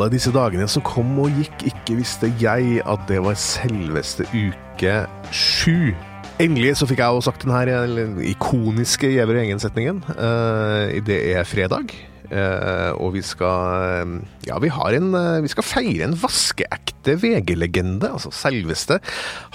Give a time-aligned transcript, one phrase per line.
[0.00, 4.94] alle disse dagene som kom og gikk, ikke visste jeg at det var selveste uke
[5.28, 5.90] sju.
[6.40, 7.68] Endelig så fikk jeg også sagt den her
[8.24, 10.00] ikoniske Gjever og Gjengen-setningen.
[10.16, 11.92] Uh, det er fredag.
[12.30, 14.12] Uh, og vi skal
[14.46, 15.10] Ja, vi en
[15.42, 18.08] Vi skal feire en vaskeekte VG-legende.
[18.08, 19.00] Altså selveste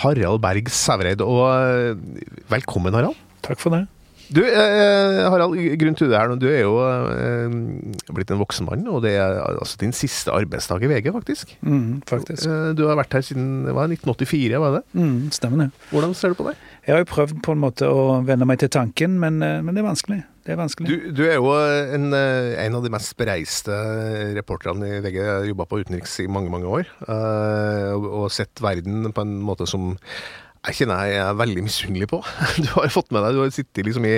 [0.03, 1.25] Harald Berg Sævreid.
[1.25, 1.97] Og
[2.53, 3.17] velkommen, Harald.
[3.41, 3.87] Takk for det.
[4.33, 6.37] Du, eh, Harald, grunn til det her, nå.
[6.41, 7.55] du er jo eh,
[8.15, 11.55] blitt en voksen mann, og det er altså din siste arbeidsdag i VG, faktisk.
[11.61, 12.47] Mm, faktisk.
[12.49, 14.83] Eh, du har vært her siden hva, 1984, var det?
[14.97, 15.67] Mm, stemmer det.
[15.91, 16.55] Hvordan ser du på det?
[16.85, 19.77] Jeg har jo prøvd på en måte å venne meg til tanken, men, eh, men
[19.77, 20.21] det er vanskelig.
[20.45, 20.89] Det er vanskelig.
[20.89, 23.77] Du, du er jo en, eh, en, av de mest bereiste
[24.37, 25.19] reporterne i VG.
[25.21, 26.89] Jeg har jobba på utenriks i mange, mange år,
[27.97, 29.93] og, og sett verden på en måte som
[30.69, 32.21] jeg kjenner jeg er veldig misunnelig på.
[32.63, 34.15] Du har fått med deg du har liksom i,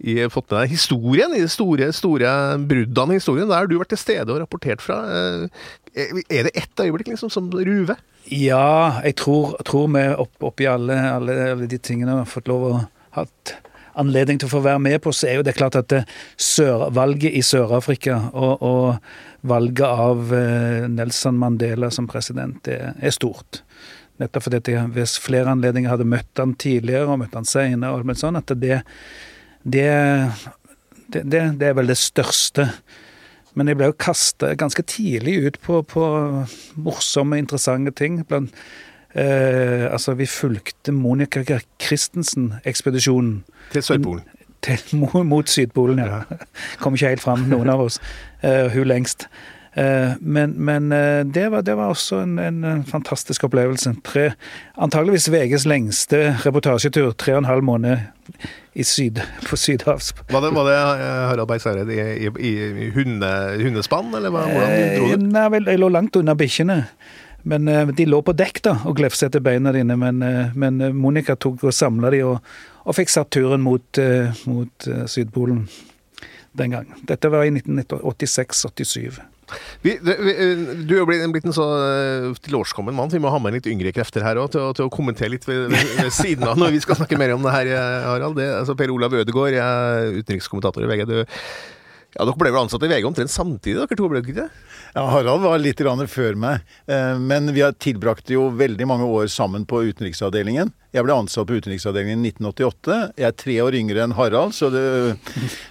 [0.00, 2.32] i, fått med deg historien, i de store, store
[2.68, 3.50] bruddene i historien.
[3.50, 5.02] Der har du vært til stede og rapportert fra.
[5.08, 8.00] Eh, er det ett øyeblikk liksom som ruver?
[8.30, 12.68] Ja, jeg tror, tror vi opp, oppi alle, alle, alle, de tingene har fått lov
[12.68, 12.72] å
[13.18, 13.26] ha
[13.98, 15.92] anledning til å få være med på, så er jo det klart at
[16.40, 23.12] sør, valget i Sør-Afrika og, og valget av eh, Nelson Mandela som president, det er
[23.12, 23.60] stort.
[24.22, 27.98] Nettopp fordi jeg ved flere anledninger hadde møtt han tidligere og møtt han senere.
[27.98, 28.82] og sånn, at det,
[29.64, 29.88] det,
[31.12, 31.24] det,
[31.58, 32.68] det, er vel det største.
[33.58, 36.04] Men jeg ble jo kasta ganske tidlig ut på, på
[36.80, 38.22] morsomme, interessante ting.
[38.28, 38.54] Blant,
[39.12, 41.42] eh, altså, vi fulgte Monica
[41.82, 43.42] Christensen-ekspedisjonen.
[43.74, 44.24] Til Sørpolen?
[44.62, 44.78] Til,
[45.26, 46.22] mot Sydpolen, ja.
[46.80, 47.98] Kom ikke helt fram, noen av oss.
[48.46, 49.26] Eh, hun lengst.
[49.74, 53.94] Eh, men, men eh, det, var, det, var, også en, en fantastisk opplevelse.
[54.04, 54.32] Tre,
[54.74, 57.14] antageligvis VGs lengste reportasjetur.
[57.16, 58.36] Tre og en halv måned
[58.76, 60.12] i syd, på Sydhavs.
[60.28, 62.52] Var det, var det eh, Harald Berg Særed i, i,
[62.84, 63.32] i hunde,
[63.64, 64.56] hundespann, eller hvordan
[64.98, 65.26] dro du?
[65.32, 66.82] Nei, vel, jeg lå langt unna bikkjene.
[67.48, 70.20] Men de lå på dekk da, og glefset etter beina dine, men,
[70.54, 72.36] men Monica tok og samla de og,
[72.84, 73.98] og, fikk satt turen mot,
[74.46, 75.64] mot Sydpolen
[76.54, 76.92] den gang.
[77.08, 79.18] Dette var i 1986-87.
[79.82, 80.34] Vi, vi,
[80.86, 83.68] du er jo blitt, en så uh, tilårskommen mann, så vi må ha med litt
[83.70, 86.82] yngre krefter her òg, til, til, å kommentere litt ved, ved, siden av når vi
[86.84, 88.38] skal snakke mer om det her, eh, Harald.
[88.38, 89.58] Det, altså per Olav Ødegaard,
[90.22, 91.06] utenrikskommentator i VG.
[91.08, 91.22] Du,
[92.12, 94.08] ja, Dere ble vel ansatt i VG omtrent samtidig, dere to?
[94.10, 94.48] ble ikke det?
[94.92, 95.80] Ja, Harald var litt
[96.12, 96.60] før meg.
[96.86, 100.74] Eh, men vi har tilbrakt jo veldig mange år sammen på utenriksavdelingen.
[100.92, 102.98] Jeg ble ansatt på utenriksavdelingen i 1988.
[103.16, 104.82] Jeg er tre år yngre enn Harald, så, det,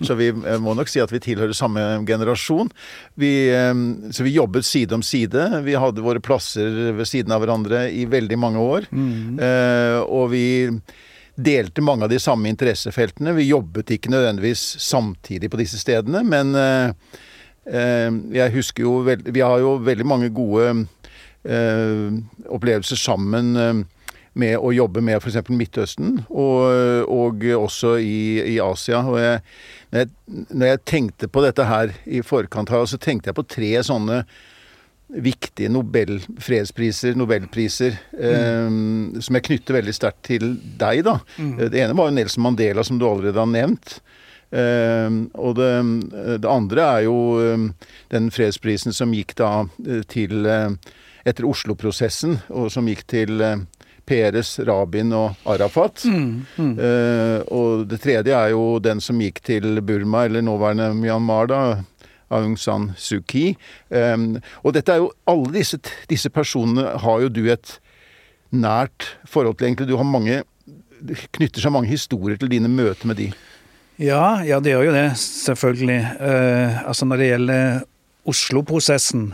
[0.08, 2.74] så vi eh, må nok si at vi tilhører samme generasjon.
[3.22, 5.46] Vi, eh, så vi jobbet side om side.
[5.68, 8.90] Vi hadde våre plasser ved siden av hverandre i veldig mange år.
[8.90, 9.38] Mm.
[10.10, 10.46] Og vi
[11.44, 13.36] delte mange av de samme interessefeltene.
[13.38, 16.94] Vi jobbet ikke nødvendigvis samtidig på disse stedene, men eh,
[17.70, 20.70] eh, jeg husker jo Vi har jo veldig mange gode
[21.44, 22.08] eh,
[22.50, 23.86] opplevelser sammen
[24.32, 25.50] med å jobbe med f.eks.
[25.52, 26.62] Midtøsten, og,
[27.12, 29.02] og også i, i, Asia.
[29.04, 29.42] Og jeg,
[29.92, 33.48] når, jeg, når jeg tenkte på dette her i forkant, her, så tenkte jeg på
[33.52, 34.22] tre sånne
[35.12, 38.24] viktige Nobel, fredspriser, nobelpriser, mm.
[38.30, 41.18] eh, som jeg knytter veldig sterkt til deg, da.
[41.38, 41.54] Mm.
[41.66, 44.00] Det ene var jo Nelson Mandela, som du allerede har nevnt.
[44.52, 45.72] Eh, og det,
[46.44, 47.68] det, andre er jo eh,
[48.12, 49.52] den fredsprisen som gikk da
[49.86, 50.72] eh, til eh,
[51.28, 53.44] Etter Oslo-prosessen, og som gikk til
[54.12, 56.04] Peres, Rabin og Arafat.
[56.10, 56.72] Mm, mm.
[56.80, 61.62] Uh, og det tredje er jo den som gikk til Burma, eller nåværende Myanmar, da,
[62.32, 63.56] Aung San Suu Kyi.
[63.92, 65.78] Og dette er jo Alle disse,
[66.10, 67.76] disse, personene har jo du et
[68.52, 69.90] nært forhold til, egentlig.
[69.92, 70.44] Du har mange
[71.02, 73.32] Det knytter seg mange historier til dine møter med de.
[74.02, 76.02] Ja, ja det gjør jo det, selvfølgelig.
[76.22, 77.80] Uh, altså når det gjelder
[78.30, 79.32] Oslo-prosessen,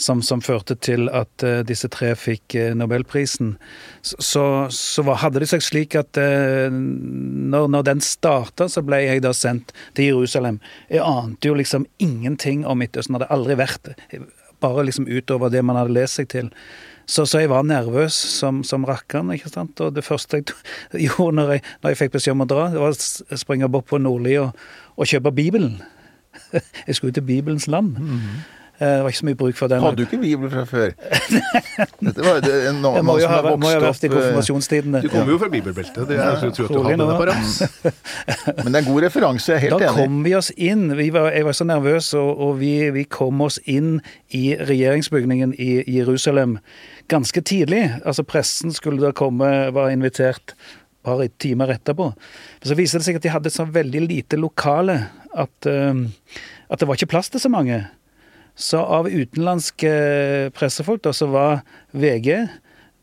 [0.00, 3.54] som, som, førte til at uh, disse tre fikk uh, nobelprisen,
[4.02, 9.24] så, så, hadde det seg slik at uh, når, når, den starta, så ble jeg
[9.26, 10.60] da sendt til Jerusalem.
[10.88, 14.22] Jeg ante jo liksom ingenting om Midtøsten, hadde aldri vært det.
[14.60, 16.50] bare liksom utover det man hadde lest seg til.
[17.10, 19.32] Så, så jeg var nervøs som, som rakkeren.
[19.34, 19.80] ikke sant?
[19.82, 20.52] Og det første jeg
[21.08, 23.88] gjorde når jeg, når jeg fikk beskjed om å dra, det var å springe bort
[23.90, 24.54] på Nordli og,
[24.96, 25.80] og kjøpe Bibelen.
[26.86, 27.98] Jeg skulle til Bibelens land.
[27.98, 28.59] Mm -hmm.
[28.80, 29.82] Eh, det var ikke så mye bruk for den.
[29.84, 30.92] Hadde du ikke bibel fra før?
[32.06, 35.02] Dette var det, en mann må jo ha, må ha vært i eh, konfirmasjonstidene.
[35.04, 36.00] Du kommer jo fra bibelbeltet.
[36.08, 37.58] Det er jeg tror at du hadde det på rams.
[38.62, 39.98] Men det er en god referanse, jeg er helt da enig.
[39.98, 40.86] Da kom vi oss inn.
[40.96, 43.98] Vi var, jeg var så nervøs, og, og vi, vi, kom oss inn
[44.32, 46.56] i regjeringsbygningen i Jerusalem
[47.12, 47.84] ganske tidlig.
[48.00, 50.56] Altså Pressen skulle da komme, var invitert
[51.04, 52.14] bare timer etterpå.
[52.64, 55.02] Så viste det seg at de hadde et så veldig lite lokale
[55.36, 56.36] at, uh,
[56.72, 57.84] at det var ikke plass til så mange.
[58.60, 59.90] Så av utenlandske
[60.52, 61.62] pressefolk da, så var
[61.96, 62.34] VG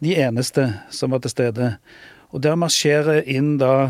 [0.06, 1.72] de eneste som var til stede.
[2.30, 3.90] Og der marsjerer inn da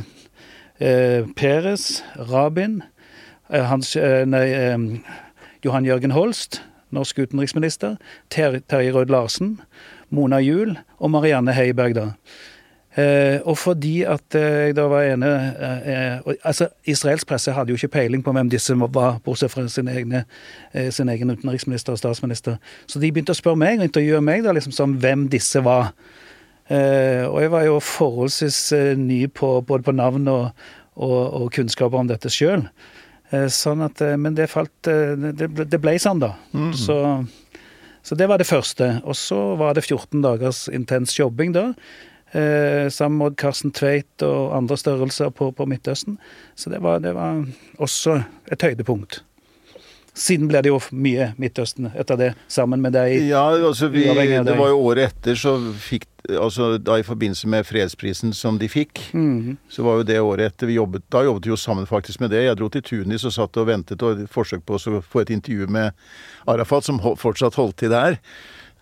[0.80, 2.80] eh, Peres, Rabin,
[3.52, 4.78] eh, hans, eh, nei, eh,
[5.66, 6.62] Johan Jørgen Holst,
[6.96, 7.98] norsk utenriksminister,
[8.32, 9.58] Ter Terje Rød-Larsen,
[10.10, 12.08] Mona Juel og Marianne Heiberg, da.
[12.98, 15.28] Eh, og fordi at eh, jeg da var ene
[15.86, 19.88] eh, altså Israelsk presse hadde jo ikke peiling på hvem disse var, bortsett fra sin,
[19.88, 20.24] egne,
[20.74, 22.58] eh, sin egen utenriksminister og statsminister.
[22.90, 25.92] Så de begynte å spørre meg og intervjue meg da, liksom sånn hvem disse var.
[26.74, 30.66] Eh, og jeg var jo forholdsvis eh, ny på, både på navn og,
[30.98, 32.66] og, og kunnskaper om dette sjøl.
[33.30, 36.34] sånn at Men det falt Det, det ble sånn, da.
[36.56, 36.74] Mm.
[36.74, 36.98] Så,
[38.02, 39.02] så det var det første.
[39.06, 41.74] Og så var det 14 dagers intens jobbing da
[42.38, 46.20] eh, sammen med Karsten Tveit og andre størrelser på, på Midtøsten.
[46.56, 47.44] Så det var, det var,
[47.78, 49.22] også et høydepunkt.
[50.18, 53.20] Siden ble det jo mye Midtøsten etter det, sammen med deg.
[53.30, 57.64] Ja, altså vi, det var jo året etter så fikk Altså da i forbindelse med
[57.64, 59.54] fredsprisen som de fikk, mm.
[59.72, 62.34] så var jo det året etter vi jobbet Da jobbet vi jo sammen faktisk med
[62.36, 62.42] det.
[62.44, 65.70] Jeg dro til Tunis og satt og ventet og forsøk på å få et intervju
[65.72, 65.96] med
[66.52, 68.20] Arafat, som fortsatt holdt til der.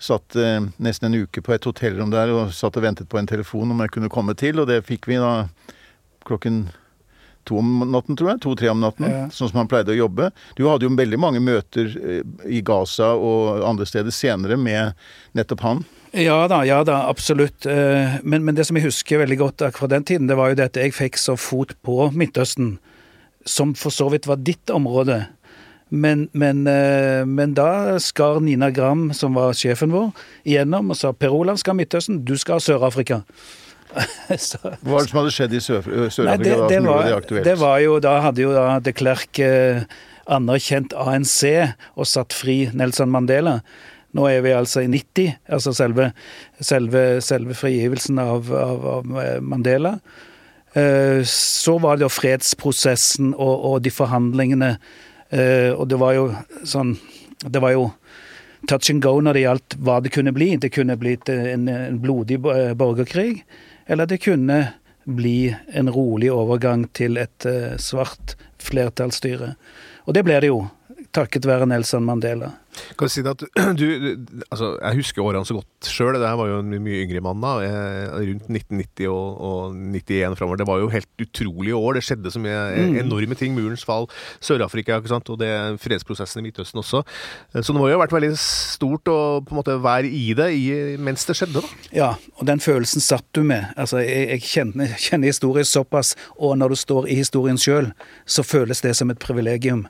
[0.02, 3.30] Satt eh, nesten en uke på et hotellrom der og satt og ventet på en
[3.30, 5.46] telefon om jeg kunne komme til, og det fikk vi da
[6.26, 6.66] klokken
[7.46, 8.42] to om natten, tror jeg.
[8.44, 9.08] To-tre om natten.
[9.10, 9.26] Ja.
[9.34, 10.32] Sånn som han pleide å jobbe.
[10.58, 14.98] Du hadde jo veldig mange møter eh, i Gaza og andre steder senere med
[15.38, 15.86] nettopp han.
[16.16, 17.68] Ja da, ja da, absolutt.
[17.70, 20.60] Eh, men, men det som jeg husker veldig godt fra den tiden, det var jo
[20.60, 22.78] det at jeg fikk så fot på Midtøsten,
[23.46, 25.26] som for så vidt var ditt område.
[25.90, 30.10] Men, men, eh, men, da skar Nina Gram, som var sjefen vår,
[30.48, 33.22] igjennom og sa Per Olav skal Midtøsten, du skal Sør-Afrika.
[33.96, 36.80] Hva er det som hadde skjedd i Sør-Afrika det, det,
[37.30, 39.86] det, det var jo, Da hadde jo da de Klerk eh,
[40.26, 41.38] anerkjent ANC
[41.94, 43.60] og satt fri Nelson Mandela.
[44.16, 46.12] Nå er vi altså i 90, altså selve,
[46.64, 49.98] selve, selve frigivelsen av, av, av eh, Mandela.
[50.76, 54.76] Eh, så var det jo fredsprosessen og, og de forhandlingene
[55.34, 56.26] og det var jo
[56.70, 56.92] sånn
[57.42, 57.88] Det var jo
[58.70, 60.52] touch and go når det gjaldt hva det kunne bli.
[60.62, 63.44] Det kunne blitt en, en blodig borgerkrig,
[63.90, 64.60] eller det kunne
[65.06, 68.36] bli en rolig overgang til et uh, svart
[68.66, 69.54] flertallsstyre.
[70.06, 70.64] Og det ble det jo,
[71.16, 72.54] takket være Nelson Mandela.
[73.00, 73.40] Kan si at
[73.80, 73.86] du,
[74.52, 76.18] altså, Jeg husker årene så godt sjøl.
[76.20, 77.54] Det her var jo en mye yngre mann da.
[78.16, 80.60] Rundt 1990 og, og 91 framover.
[80.62, 81.98] Det var jo helt utrolige år.
[81.98, 82.98] Det skjedde så mye mm.
[83.06, 83.56] enorme ting.
[83.56, 84.10] Murens fall,
[84.44, 85.32] Sør-Afrika ikke sant?
[85.32, 85.52] og det
[85.84, 87.04] fredsprosessen i Midtøsten også.
[87.56, 90.50] Så det må jo ha vært veldig stort å på en måte være i det
[90.58, 90.66] i,
[91.02, 91.64] mens det skjedde.
[91.64, 91.82] da.
[91.96, 93.72] Ja, og den følelsen satt du med.
[93.80, 97.92] Altså, Jeg, jeg kjenner, kjenner historien såpass, og når du står i historien sjøl,
[98.26, 99.86] så føles det som et privilegium.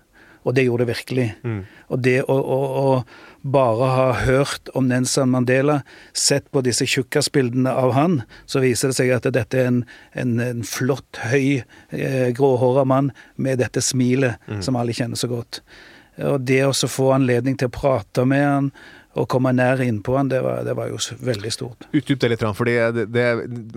[0.45, 1.25] Og det gjorde det virkelig.
[1.43, 1.61] Mm.
[1.89, 5.79] Og det å, å, å, bare ha hørt om Nelson Mandela,
[6.17, 8.19] sett på disse tjukkasbildene av han,
[8.49, 9.81] så viser det seg at dette er en,
[10.17, 14.63] en, en flott, høy, eh, gråhåra mann med dette smilet mm.
[14.65, 15.61] som alle kjenner så godt.
[16.25, 18.69] Og det å få anledning til å prate med han,
[19.15, 21.85] å komme nær innpå han, det var, det var jo veldig stort.
[21.95, 23.25] Utdyp det litt, for det, det,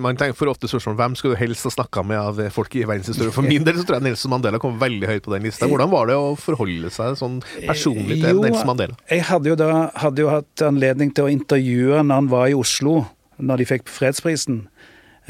[0.00, 2.82] man tenker for ofte spørsmål hvem skulle du helst ha snakka med av folk i
[2.82, 3.35] verdenshistorien.
[3.35, 5.68] For min del så tror jeg Nelson Mandela kom veldig høyt på den lista.
[5.71, 7.37] Hvordan var det å forholde seg sånn
[7.68, 8.99] personlig til jo, Nelson Mandela?
[9.12, 9.68] Jeg hadde jo da
[10.02, 12.97] hadde jo hatt anledning til å intervjue når han var i Oslo,
[13.38, 14.64] når de fikk fredsprisen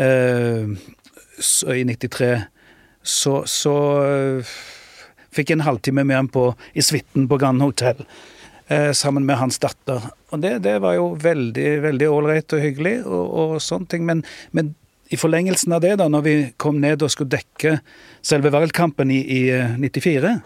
[0.00, 0.72] eh,
[1.76, 2.32] i 93.
[3.04, 4.56] Så, så øh,
[5.36, 8.37] fikk jeg en halvtime med han på, i suiten på Grand Hotel eh,
[8.68, 10.10] sammen med hans datter.
[10.28, 14.04] Og det, det var jo veldig veldig ålreit og hyggelig, og, og sånne ting.
[14.04, 14.20] Men,
[14.52, 14.74] men,
[15.08, 17.78] i forlengelsen av det, da når vi kom ned og skulle dekke
[18.24, 19.42] selve valgkampen i, i
[19.80, 20.42] 94, eh,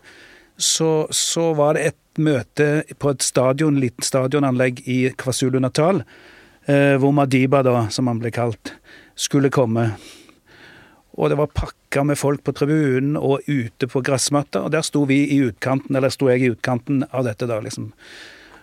[0.63, 2.69] så, så, var det et møte
[3.03, 6.05] på et stadion, liten stadionanlegg i KwaZulu-Natal,
[6.71, 8.77] eh, hvor Madiba, da, som han ble kalt,
[9.19, 9.89] skulle komme.
[11.19, 15.05] Og det var pakka med folk på tribunen og ute på gressmatta, og der sto
[15.09, 17.91] vi i utkanten, eller sto jeg i utkanten av dette, da, liksom.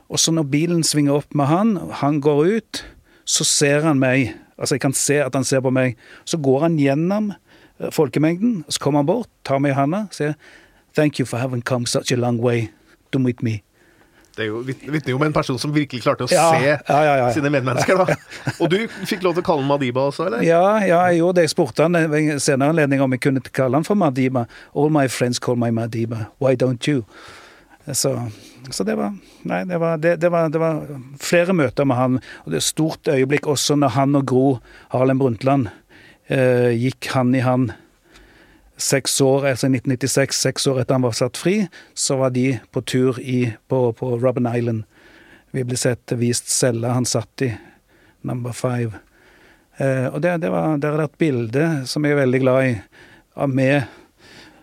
[0.09, 2.81] Og så når bilen svinger opp med han, han går ut,
[3.29, 4.33] så ser han meg.
[4.57, 5.99] Altså, jeg kan se at han ser på meg.
[6.25, 10.35] Så går han gjennom eh, folkemengden, så kommer han bort, tar meg i handa, sier
[10.97, 12.71] Thank you for having come such a long way
[13.13, 13.61] to meet me.
[14.39, 17.31] Det er jo vitner jo om en person som virkelig klarte å ja, se ja,
[17.35, 17.99] sine medmennesker.
[17.99, 18.15] da.
[18.61, 18.77] Og du
[19.09, 20.45] fikk lov til å kalle han Madiba også, eller?
[20.47, 21.49] Ja, ja jeg gjorde det.
[21.49, 24.45] Jeg spurte han ved en senere anledning om jeg kunne kalle han for Madiba.
[24.71, 26.29] All my friends call my Madiba.
[26.39, 27.03] Why don't you?
[27.91, 28.13] Så,
[28.69, 29.15] så det var
[29.49, 30.81] Nei, det var, det, det, var, det var,
[31.19, 32.17] flere møter med han.
[32.45, 34.47] Og det er et stort øyeblikk også når han og Gro
[34.93, 35.69] Harlem Brundtland
[36.27, 37.71] eh, gikk hand i hand
[38.79, 41.55] seks år, altså 1996, seks år etter han var satt fri,
[41.93, 44.85] så var de på tur i, på, på Robben Island.
[45.51, 47.51] Vi ble sett vist cella han satt i,
[48.21, 49.01] number five.
[49.79, 52.69] Eh, og det, det var, der er det et bilde som jeg er veldig glad
[52.69, 52.73] i,
[53.39, 53.87] av med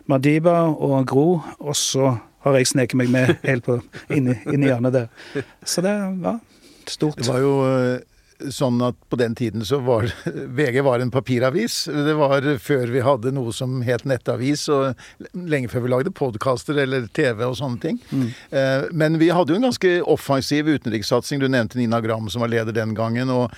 [0.06, 2.14] Madiba og Gro, og så
[2.46, 3.80] har jeg sneket meg med helt på,
[4.14, 5.46] inn, inn i hjørnet der.
[5.66, 6.38] Så det var
[6.86, 7.18] stort.
[7.18, 8.04] Det var jo eh,
[8.52, 10.08] sånn at på den tiden så var
[10.58, 11.84] VG var en papiravis.
[11.88, 14.94] Det var før vi hadde noe som het nettavis, og
[15.34, 18.00] lenge før vi lagde podkaster eller TV og sånne ting.
[18.10, 18.26] Mm.
[18.50, 21.42] Eh, men vi hadde jo en ganske offensiv utenrikssatsing.
[21.42, 23.32] Du nevnte Nina Gram, som var leder den gangen.
[23.32, 23.54] og,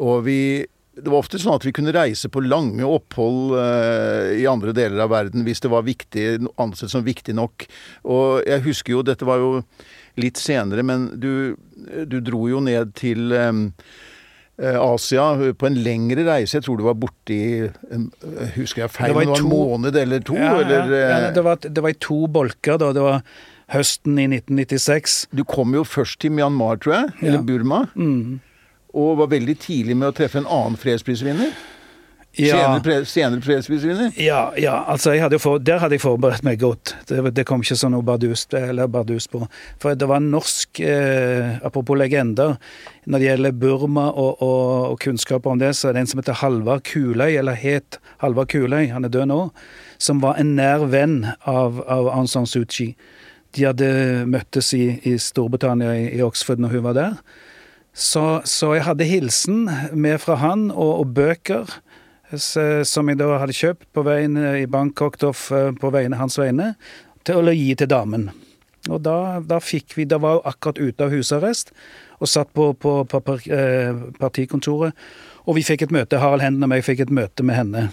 [0.00, 0.40] og vi
[1.00, 5.04] det var ofte sånn at vi kunne reise på lange opphold uh, i andre deler
[5.04, 6.24] av verden hvis det var viktig,
[6.60, 7.66] ansett som viktig nok.
[8.10, 9.52] Og jeg husker jo, dette var jo
[10.20, 11.56] litt senere, men du,
[12.10, 13.68] du dro jo ned til um,
[14.60, 16.58] Asia på en lengre reise.
[16.58, 17.38] Jeg tror du var borti
[18.56, 19.14] Husker jeg feil?
[19.14, 20.36] Det var, det var en måned eller to?
[20.36, 22.76] Ja, eller, ja, ja det, var, det, var, i to bolker.
[22.80, 23.24] da, Det var
[23.72, 25.18] høsten i 1996.
[25.32, 27.12] Du kom jo først til Myanmar, tror jeg.
[27.22, 27.84] Eller Burma.
[27.94, 28.40] Mm.
[29.00, 31.54] Og var veldig tidlig med å treffe en annen fredsprisvinner.
[32.38, 32.80] Ja.
[33.04, 34.12] Senere, fredsprisvinner?
[34.16, 36.92] Ja, ja, altså hadde for, der hadde jeg forberedt meg godt.
[37.08, 39.42] Det, det kom ikke sånn noe bardus, bardus, på.
[39.82, 42.54] For det var norsk eh, Apropos legender.
[43.10, 46.22] Når det gjelder Burma og, og, og, kunnskaper om det, så er det en som
[46.22, 49.42] heter Halvard Kuløy, eller het Halvard Kuløy, han er død nå,
[49.98, 52.92] som var en nær venn av, av Aung San Suu Kyi.
[53.58, 53.90] De hadde
[54.30, 57.22] møttes i, i Storbritannia, i, i Oxford, når hun var der.
[57.90, 59.64] Så, så, jeg hadde hilsen
[59.98, 61.80] med fra han, og, og bøker
[62.38, 66.74] som jeg da hadde kjøpt på veien i Bangkok på vegne hans vegne,
[67.26, 68.30] til å gi til damen.
[68.88, 71.74] Og da, da fikk vi Da var hun akkurat ute av husarrest
[72.20, 74.96] og satt på, på, på eh, partikontoret.
[75.48, 77.84] Og vi fikk et møte, Harald Henden og meg fikk et møte med henne.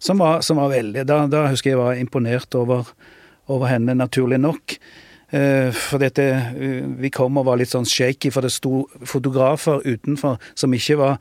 [0.00, 2.88] Som var, som var veldig da, da, husker jeg var imponert over,
[3.52, 4.78] over henne, naturlig nok.
[5.28, 6.24] Eh, for dette,
[6.56, 10.98] eh, vi kom og var litt sånn shaky, for det sto fotografer utenfor som ikke
[11.00, 11.20] var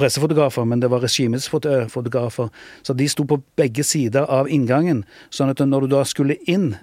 [0.00, 2.50] pressefotografer, men det var regimets fotografer.
[2.82, 5.04] Så de sto på begge sider av inngangen.
[5.34, 6.74] Sånn at når du da skulle inn,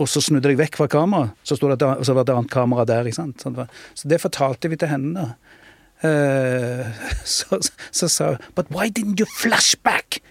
[0.00, 3.08] og så snudde deg vekk fra kameraet, så, så var det et annet kamera der.
[3.08, 3.44] ikke sant?
[3.94, 5.32] Så det fortalte vi til henne.
[6.00, 6.88] Uh,
[7.28, 10.22] så sa hun But why didn't you flash back?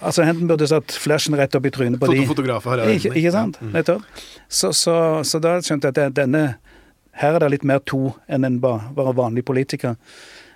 [0.00, 2.24] altså, Enten burde satt flashen rett opp i trynet på de.
[2.28, 3.60] Fotografer har ikke, ikke sant?
[3.74, 4.06] Nettopp.
[4.48, 4.94] Så, så,
[5.26, 6.44] så da skjønte jeg at denne
[7.18, 9.96] her er det litt mer to enn en bare vanlig politiker.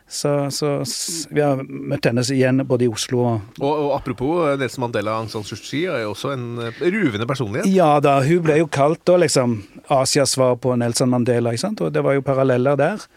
[0.06, 0.84] Så, så,
[1.32, 5.14] vi har møtt henne igjen både i Oslo og Og, og Apropos eh, Nelson Mandela
[5.16, 7.70] Aung San Suu Kyi er jo også en eh, ruvende personlighet.
[7.72, 11.80] Ja da, hun ble jo kalt da liksom Asias svar på Nelson Mandela, ikke sant?
[11.80, 13.08] og det var jo paralleller der.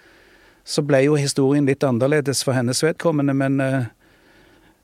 [0.67, 3.85] Så ble jo historien litt annerledes for hennes vedkommende, men uh,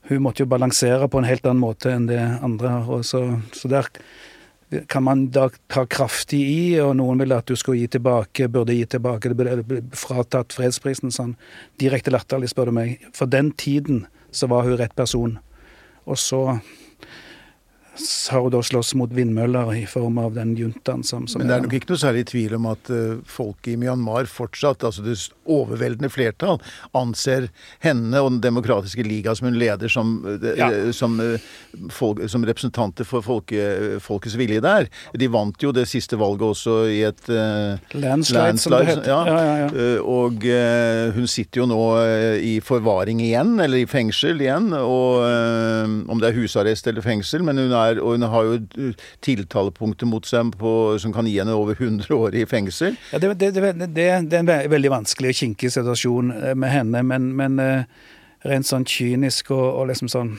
[0.08, 3.20] hun måtte jo balansere på en helt annen måte enn det andre Og Så,
[3.52, 3.88] så der
[4.88, 8.76] kan man da ta kraftig i, og noen vil at du skal gi tilbake, burde
[8.76, 11.12] gi tilbake, det burde fratatt fredsprisen.
[11.14, 11.36] sånn
[11.80, 13.04] Direkte latterlig, spør du meg.
[13.16, 15.38] For den tiden så var hun rett person.
[16.04, 16.42] Og så
[18.30, 21.64] har da slåss mot vindmøller i form av den juntaen som, som Men det er
[21.64, 26.10] nok ikke noe særlig tvil om at uh, folk i Myanmar fortsatt, altså det overveldende
[26.10, 26.58] flertall,
[26.96, 27.48] anser
[27.84, 30.70] henne og Den demokratiske liga som hun leder som, uh, ja.
[30.96, 31.38] som, uh,
[31.94, 34.88] folk, som, representanter for folke, folkets vilje der.
[35.14, 37.30] De vant jo det siste valget også i et
[37.94, 39.10] landslide, som det heter.
[39.10, 39.22] Ja.
[39.24, 40.44] Ja, ja, og
[41.14, 41.80] hun sitter jo nå
[42.42, 45.24] i forvaring igjen, eller i fengsel igjen, og
[46.10, 48.88] om det er husarrest eller fengsel, men hun er er, og hun har jo
[49.24, 52.98] tiltalepunkter mot seg på, som kan gi henne over 100 år i fengsel.
[53.12, 57.04] Ja, det, det, det, det, er en veldig vanskelig og kinkig situasjon eh, med henne,
[57.06, 58.08] men, men eh,
[58.48, 60.34] rent sånn kynisk og, og, liksom sånn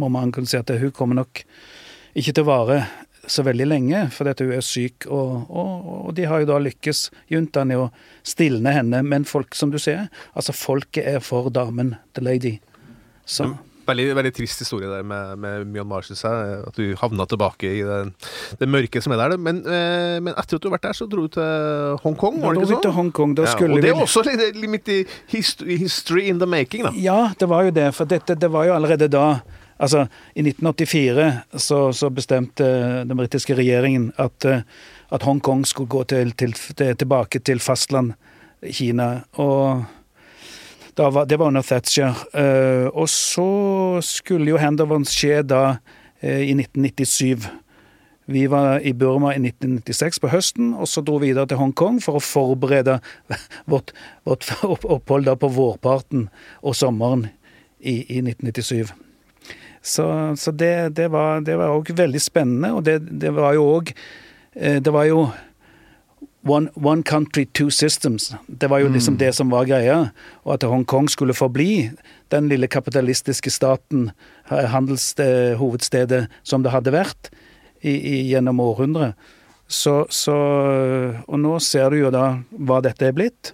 [0.00, 1.42] må man kunne si at hun kommer nok
[2.18, 2.80] ikke til å vare
[3.28, 5.04] så veldig lenge, fordi at hun er syk.
[5.12, 7.90] Og, og, og de har jo da lykkes, juntaen, i å
[8.26, 9.02] stilne henne.
[9.04, 12.54] Men folk, som du ser, altså folket er for damen, the lady.
[13.28, 13.50] Så.
[13.88, 16.58] Veldig, veldig trist historie der med, med Myanmar, syns jeg.
[16.68, 18.00] At du havna tilbake i det,
[18.60, 19.36] det mørke som er der.
[19.40, 22.56] Men, eh, men, etter at du har vært der, så dro du til Hongkong, var
[22.56, 22.84] det ikke sånn?
[22.88, 24.98] Til Hongkong, da ja, og det er også litt, litt i
[25.32, 26.92] history in the making, da.
[26.96, 27.88] Ja, det var jo det.
[27.96, 29.30] For dette, det var jo allerede da
[29.78, 32.66] Altså, I 1984 så, så bestemte
[33.06, 34.64] den britiske regjeringen at, eh,
[35.14, 38.16] at Hongkong skulle gå til, til, tilbake til fastland
[38.74, 39.20] Kina.
[39.38, 39.84] Og
[40.98, 42.14] var, det var under Thatcher.
[42.34, 43.48] Uh, og så
[44.04, 47.48] skulle jo handover skje da uh, i 1997.
[48.28, 52.02] Vi var i Burma i 1996 på høsten, og så dro vi videre til Hongkong
[52.04, 52.98] for å forberede
[53.72, 53.94] vårt,
[54.28, 56.28] vårt opphold på vårparten
[56.60, 57.28] og sommeren
[57.80, 58.92] i, i 1997.
[59.80, 60.04] Så,
[60.36, 61.40] så det, det var
[61.70, 63.94] òg veldig spennende, og det, det var jo òg
[64.58, 65.28] Det var jo
[66.48, 68.30] One, one, country, two systems.
[68.46, 69.18] Det var jo liksom mm.
[69.18, 69.98] det som var greia.
[70.46, 71.90] Og at Hongkong skulle forbli
[72.32, 74.10] den lille kapitalistiske staten,
[74.48, 77.28] handelshovedstedet, som det hadde vært
[77.82, 79.18] i, i, gjennom århundret.
[79.68, 80.36] Så, så,
[81.28, 83.52] Og nå ser du jo da hva dette er blitt.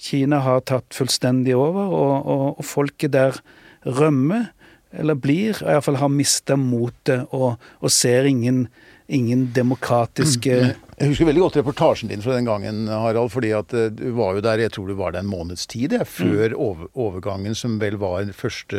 [0.00, 3.36] Kina har tatt fullstendig over, og, og, og folket der
[3.84, 4.48] rømmer,
[4.90, 8.64] eller blir, iallfall har mista motet og, og ser ingen
[9.10, 10.86] ingen demokratiske mm.
[11.00, 13.30] Jeg husker veldig godt reportasjen din fra den gangen, Harald.
[13.32, 15.94] fordi at eh, du var jo der, jeg tror det var det en måneds tid,
[15.96, 16.90] jeg, før mm.
[16.92, 18.74] overgangen, som vel var 1.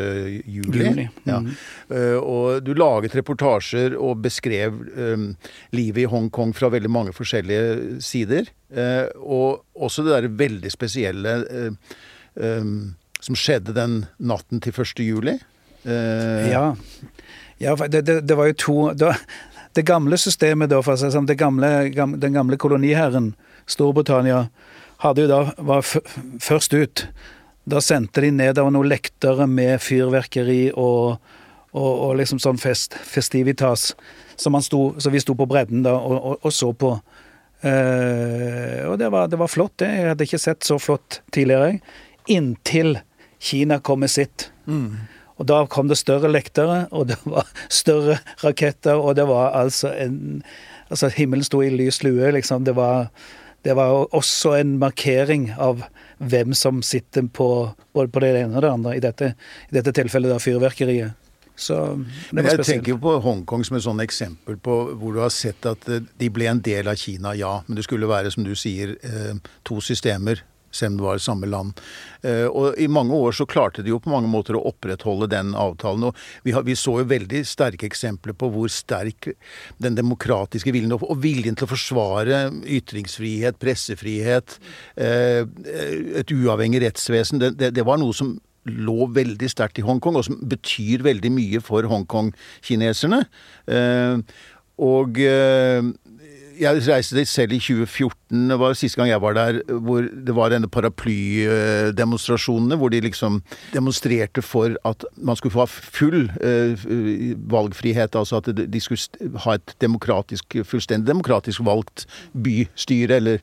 [0.46, 0.84] juli.
[0.84, 1.08] juli.
[1.26, 1.40] Ja.
[1.42, 1.56] Mm.
[1.90, 5.32] Uh, og du laget reportasjer og beskrev um,
[5.74, 8.54] livet i Hongkong fra veldig mange forskjellige sider.
[8.70, 11.98] Uh, og også det derre veldig spesielle uh,
[12.38, 15.02] um, som skjedde den natten til 1.
[15.10, 15.40] juli.
[15.90, 16.68] ja.
[17.62, 19.12] Ja, det, det, det, var jo to da,
[19.78, 23.34] det gamle systemet, da, for å si sånn, gamle, den gamle koloniherren,
[23.70, 24.46] Storbritannia,
[25.02, 27.06] hadde jo da, var først ut.
[27.70, 31.22] Da sendte de nedover noen lektere med fyrverkeri og,
[31.72, 33.92] og, og liksom sånn fest, festivitas,
[34.36, 36.96] som, sto, så vi sto på bredden da og, og så på.
[37.62, 39.92] Eh, og det var, det var, flott, det.
[39.94, 41.78] Jeg hadde ikke sett så flott tidligere.
[42.34, 42.98] Inntil
[43.42, 44.50] Kina kom med sitt.
[44.66, 44.98] Mm.
[45.42, 47.50] Og da kom det større lektere, og det var
[47.82, 50.44] større raketter, og det var altså en
[50.92, 52.66] Altså, himmelen sto i lys lue, liksom.
[52.68, 53.06] Det var,
[53.64, 55.86] det var også en markering av
[56.20, 57.48] hvem som sitter på
[57.96, 59.30] både på det ene og det andre, i dette,
[59.72, 61.16] i dette tilfellet da fyrverkeriet.
[61.56, 61.78] Så
[62.32, 65.88] Men Jeg tenker på Hongkong som et sånn eksempel på hvor du har sett at
[65.88, 67.62] eh, de ble en del av Kina, ja.
[67.68, 71.50] Men det skulle være, som du sier, eh, to systemer selv om det var samme
[71.52, 71.80] land.
[72.26, 75.54] Eh, og I mange år så klarte de jo på mange måter å opprettholde den
[75.58, 76.10] avtalen.
[76.10, 79.32] og Vi, har, vi så jo veldig sterke eksempler på hvor sterk
[79.82, 82.44] den demokratiske viljen og viljen til å forsvare
[82.80, 84.60] ytringsfrihet, pressefrihet,
[84.98, 85.44] eh,
[86.22, 88.38] et uavhengig rettsvesen, det, det, det var noe som
[88.70, 93.24] lå veldig sterkt i Hongkong, og som betyr veldig mye for Hongkong-kineserne.
[93.66, 94.22] Eh,
[94.82, 95.18] og
[96.62, 98.50] jeg reiste dit selv i 2014.
[98.52, 102.76] Det var siste gang jeg var der, hvor det var denne paraplydemonstrasjonene.
[102.78, 103.42] Hvor de liksom
[103.74, 106.74] demonstrerte for at man skulle få ha full uh,
[107.52, 108.16] valgfrihet.
[108.16, 109.02] Altså at de skulle
[109.46, 112.06] ha et demokratisk, fullstendig demokratisk valgt
[112.44, 113.38] bystyre, eller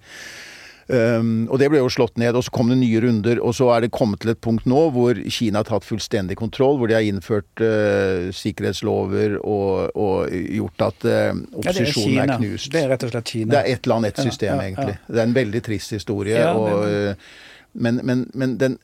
[0.88, 3.40] Um, og det ble jo slått ned, og så kom det nye runder.
[3.44, 6.78] Og så er det kommet til et punkt nå hvor Kina har tatt fullstendig kontroll,
[6.80, 12.40] hvor de har innført uh, sikkerhetslover og, og, gjort at uh, opposisjonen ja, er, er,
[12.40, 12.72] knust.
[12.72, 13.52] Det er rett og slett Kina.
[13.52, 14.96] Det er ett land, ett system, ja, ja, egentlig.
[15.08, 16.46] Det er en veldig trist historie.
[16.48, 17.36] og, uh,
[17.78, 18.78] men, men, men den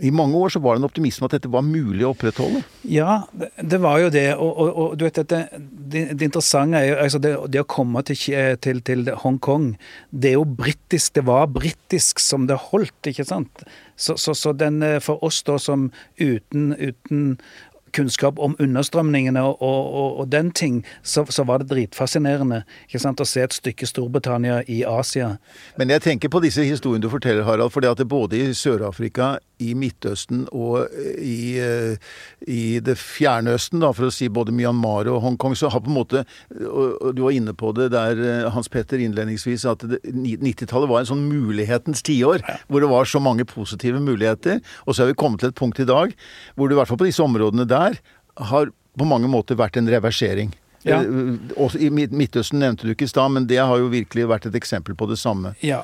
[0.00, 2.62] i mange år så var det en optimisme at dette var mulig å opprettholde?
[2.88, 4.26] Ja, det, det var jo det.
[4.34, 7.68] Og, og, og du vet, dette, det, det, interessante er jo altså det, det, å
[7.76, 8.18] komme til,
[8.64, 9.74] til, til Hongkong
[10.10, 11.14] Det er jo britisk.
[11.18, 13.66] Det var britisk som det holdt, ikke sant?
[13.96, 17.38] Så, så, så den, eh, for oss da som uten, uten
[17.94, 23.22] kunnskap om understrømningene og, og, og den ting, så, så, var det dritfascinerende ikke sant,
[23.22, 25.34] å se et stykke Storbritannia i Asia.
[25.80, 27.72] Men jeg tenker på disse historiene du forteller, Harald.
[27.74, 31.96] for det at det både i Sør-Afrika, i Midtøsten og i, eh,
[32.46, 35.92] i, det fjerne Østen, da, for å si både Myanmar og Hongkong, så har på
[35.92, 36.24] en måte
[36.64, 41.10] og Du var inne på det der, eh, Hans Petter, innledningsvis, at 90-tallet var en
[41.12, 42.42] sånn mulighetens tiår.
[42.42, 42.58] Ja.
[42.68, 44.60] Hvor det var så mange positive muligheter.
[44.86, 46.14] Og så er vi kommet til et punkt i dag
[46.54, 47.98] hvor det i hvert fall på disse områdene der
[48.50, 50.52] har på mange måter vært en reversering.
[50.84, 51.00] Ja.
[51.56, 54.58] Også I Midtøsten nevnte du ikke i stad, men det har jo virkelig vært et
[54.58, 55.54] eksempel på det samme.
[55.64, 55.80] Ja,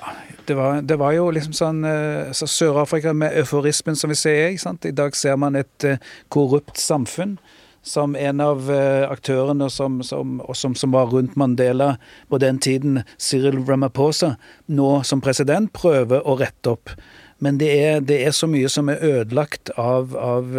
[0.49, 4.51] det var, det var jo liksom sånn eh, så Sør-Afrika med euforismen som vi ser.
[4.51, 4.85] ikke sant?
[4.85, 7.39] I dag ser man et eh, korrupt samfunn.
[7.81, 8.67] Som en av
[9.09, 11.95] aktørene som, som, som, som, var rundt Mandela
[12.29, 14.35] på den tiden, Cyril Ramaphosa,
[14.69, 16.93] nå som president prøver å rette opp.
[17.41, 20.53] Men det er, det er, så mye som er ødelagt av, av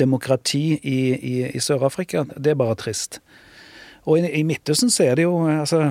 [0.00, 2.24] demokrati i, i, i Sør-Afrika.
[2.32, 3.20] Det er bare trist.
[4.06, 5.90] Og i, i Midtøsten så er det jo altså,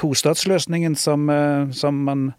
[0.00, 2.30] tostatsløsningen som, eh, som man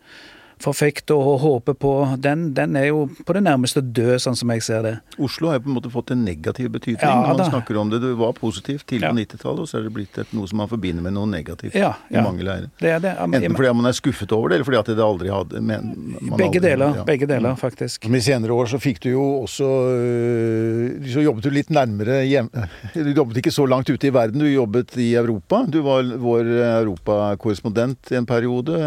[0.63, 1.91] forfekter og håpe på,
[2.23, 4.93] den, den, er jo på det nærmeste død, sånn som jeg ser det.
[5.17, 7.91] Oslo har jo på en måte fått en negativ betydning ja, når man snakker om
[7.91, 7.99] det.
[8.03, 9.11] Det var positivt tidlig ja.
[9.11, 11.75] på 90-tallet, og så er det blitt et, noe som man forbinder med noe negativt
[11.77, 12.69] ja, i mange leirer.
[12.79, 13.13] Det det.
[13.25, 15.91] Enten fordi man er skuffet over det, eller fordi at det aldri hadde men,
[16.33, 18.07] Begge aldri, deler, begge deler, faktisk.
[18.07, 22.21] Men I senere år så fikk du jo også øh, Så jobbet du litt nærmere
[22.27, 22.49] hjem...
[22.93, 25.63] Du jobbet ikke så langt ute i verden, du jobbet i Europa.
[25.67, 28.79] Du var vår europakorrespondent i en periode.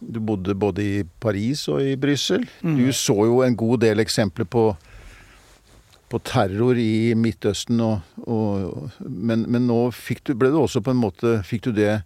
[0.00, 2.46] Du bodde både i Paris og i Brussel.
[2.62, 2.76] Mm.
[2.80, 4.70] Du så jo en god del eksempler på
[6.08, 7.80] på terror i Midtøsten.
[7.84, 12.00] Og, og, men, men, nå du, ble du også på en måte Fikk du det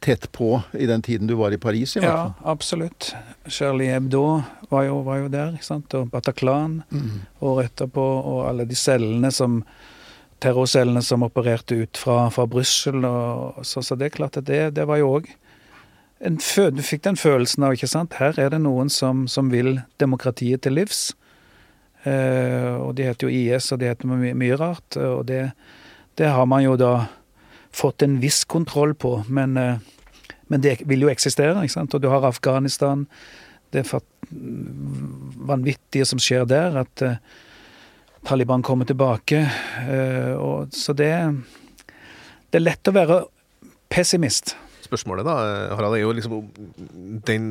[0.00, 1.96] tett på i den tiden du var i Paris?
[1.96, 2.32] i hvert fall?
[2.32, 3.10] Ja, absolutt.
[3.48, 5.92] Charlie Hebdo var jo, var jo der, ikke sant?
[5.96, 7.18] og Bataclan mm.
[7.44, 9.60] året etterpå, og alle de cellene som
[10.40, 13.04] terrorcellene som opererte ut fra, fra Brussel.
[13.60, 15.28] Så, så, det er klart at det, det var jo òg
[16.20, 20.60] Du fikk den følelsen av, ikke sant, her er det noen som, som vil demokratiet
[20.66, 21.14] til livs.
[22.04, 24.98] Eh, og de heter jo IS, og de heter mye, mye rart.
[25.00, 25.46] Og det,
[26.20, 27.08] det, har man jo da
[27.72, 29.80] fått en viss kontroll på, men, eh,
[30.52, 31.96] men det vil jo eksistere, ikke sant.
[31.96, 33.06] Og du har Afghanistan.
[33.72, 34.04] Det er
[35.48, 36.82] vanvittige som skjer der.
[36.84, 37.20] at eh,
[38.28, 39.46] Taliban kommer tilbake.
[39.88, 41.14] Eh, og, så det,
[42.50, 43.22] det er lett å være
[43.88, 44.58] pessimist.
[44.90, 45.34] Spørsmålet da,
[45.78, 46.40] Harald, er jo liksom
[47.26, 47.44] den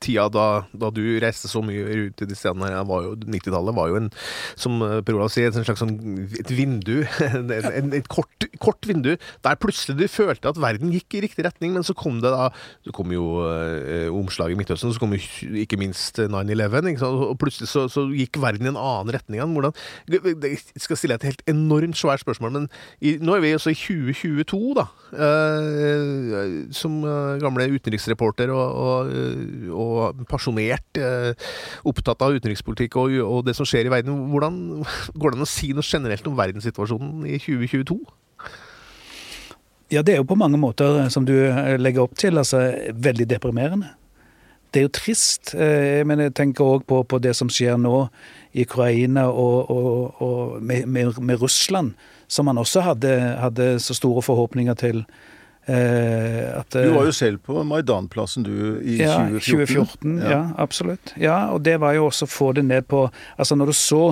[0.00, 3.76] tida da, da, du reiste så mye ut til de stedene her, var jo 90-tallet
[3.76, 4.08] var jo en,
[4.58, 5.96] som eh, Per Olav sier, et slags sånn,
[6.40, 7.00] et vindu.
[7.70, 9.12] En, et kort, kort, vindu
[9.44, 12.48] der plutselig du følte at verden gikk i riktig retning, men så kom det da
[12.86, 15.20] Så kom jo eh, omslaget i Midtøsten, så kom jo
[15.62, 19.54] ikke minst 9-11, og plutselig så, så, gikk verden i en annen retning igjen.
[19.54, 22.68] Hvordan Jeg skal stille et helt enormt svært spørsmål, men
[23.00, 24.86] i, nå er vi også i 2022, da.
[25.10, 29.14] Eh, som eh, gamle utenriksreporter og, og,
[29.74, 31.50] og og pasjonert eh,
[31.88, 34.26] opptatt av utenrikspolitikk og, og, det som skjer i verden.
[34.32, 34.58] Hvordan
[35.14, 37.98] Går det an å si noe generelt om verdenssituasjonen i 2022?
[39.90, 43.26] Ja, det er jo på mange måter, som du eh, legger opp til, altså veldig
[43.32, 43.90] deprimerende.
[44.70, 45.54] Det er jo trist.
[45.54, 48.04] Eh, men jeg tenker òg på, på, det som skjer nå
[48.54, 51.96] i Ukraina og, og, og med, med, med, Russland,
[52.30, 55.04] som man også hadde, hadde så store forhåpninger til.
[55.70, 59.40] Eh, at, du var jo selv på Maidanplassen du i ja, 2014.
[59.44, 60.30] 2014 ja.
[60.30, 60.40] ja.
[60.58, 61.12] absolutt.
[61.20, 63.04] Ja, og det var jo også å få det ned på
[63.36, 64.02] Altså, når du så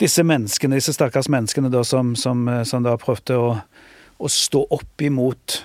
[0.00, 3.54] disse menneskene, disse stakkars menneskene da, som, som, eh, som da prøvde å,
[4.18, 5.60] å, stå opp imot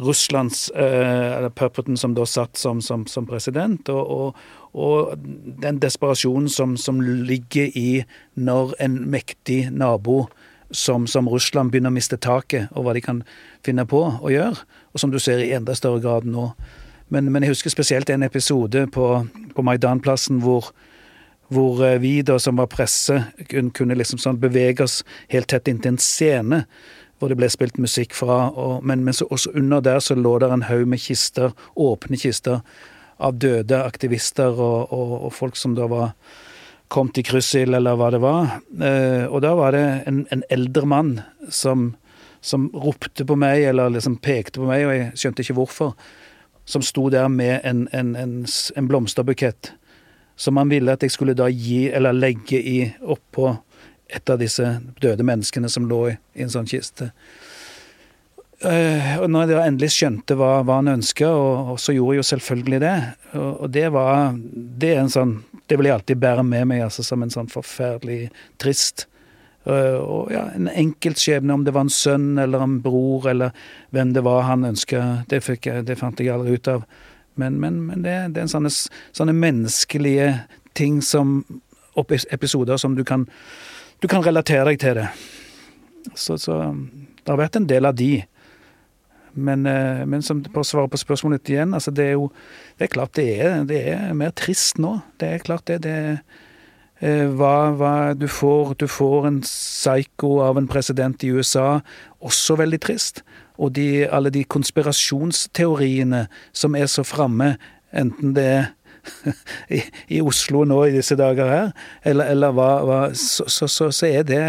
[0.00, 5.26] Russlands eh, eller Puppeten som da satt som, som, som president, og, og, og,
[5.60, 8.04] den desperasjonen som, som ligger i
[8.38, 10.28] når en mektig nabo
[10.70, 13.24] som, som, Russland begynner å miste taket, og hva de kan
[13.66, 14.62] finne på å gjøre.
[14.94, 16.50] Og som du ser i enda større grad nå.
[17.10, 19.06] Men, men jeg husker spesielt en episode på,
[19.54, 20.70] på Maidanplassen hvor,
[21.50, 23.18] hvor eh, vi da som var presse,
[23.50, 25.00] kunne liksom sånn bevege oss
[25.32, 26.64] helt tett inntil en scene
[27.20, 28.46] hvor det ble spilt musikk fra.
[28.54, 32.18] Og, men, men så, også under der så lå det en haug med kister, åpne
[32.20, 32.62] kister,
[33.20, 36.14] av døde aktivister og, og, og folk som da var
[36.90, 38.56] kom til kryssild, eller hva det var.
[38.82, 41.12] Eh, og da var det en, en eldre mann
[41.48, 41.92] som,
[42.42, 45.94] som, ropte på meg, eller liksom pekte på meg, og jeg skjønte ikke hvorfor,
[46.70, 49.72] som sto der med en, en, en blomsterbukett
[50.40, 53.52] som han ville at jeg skulle da gi, eller legge i oppå
[54.10, 54.64] et av disse
[55.02, 57.10] døde menneskene som lå i, i en sånn kiste.
[58.60, 62.22] Uh, og når jeg endelig skjønte hva, hva han ønska, og, og, så gjorde jeg
[62.22, 62.96] jo selvfølgelig det.
[63.34, 64.34] Og, og, det var
[64.80, 65.36] Det er en sånn
[65.70, 69.04] Det vil jeg alltid bære med meg altså, som en sånn forferdelig trist
[69.68, 73.54] uh, Og ja, en enkeltskjebne, om det var en sønn eller en bror eller
[73.94, 75.44] hvem det var han ønska, det,
[75.86, 76.82] det, fant jeg aldri ut av.
[77.38, 78.72] Men, men, men det, det, er en sånne,
[79.14, 80.32] sånne menneskelige
[80.74, 81.42] ting som
[82.00, 83.26] Episoder som du kan
[84.00, 85.08] Du kan relatere deg til det.
[86.14, 88.22] Så, så det har vært en del av de.
[89.34, 92.30] Men, eh, men som, på å svare på spørsmålet igjen, altså det er jo
[92.78, 95.00] Det er klart det er, det er mer trist nå.
[95.20, 95.82] Det er klart det.
[95.82, 96.20] det
[97.00, 101.80] eh, hva, hva, du, får, du får en psycho av en president i USA,
[102.20, 103.22] også veldig trist.
[103.58, 107.56] Og de, alle de konspirasjonsteoriene som er så framme,
[107.92, 108.68] enten det er
[109.76, 111.70] i, i, Oslo nå i disse dager her,
[112.04, 114.42] eller, eller hva, hva så, så, så, så er det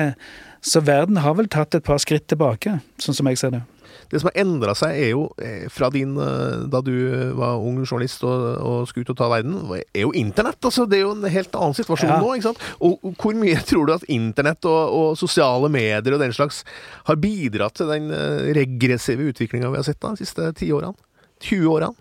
[0.62, 3.62] Så verden har vel tatt et par skritt tilbake, sånn som jeg ser det.
[4.12, 6.93] Det som har endra seg, er jo eh, fra din eh, Da du
[7.38, 10.60] var ung journalist og, og skulle ut og ta verden, er jo internett.
[10.60, 12.19] altså Det er jo en helt annen situasjon ja.
[12.19, 12.34] nå.
[12.36, 12.65] ikke sant?
[12.84, 16.63] Og hvor mye tror du at internett og, og, sosiale medier og den slags
[17.08, 20.97] har bidratt til den eh, regressive utviklinga vi har sett da, de siste ti årene?
[21.41, 21.95] 20 årene?